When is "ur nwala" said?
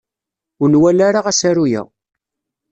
0.61-1.03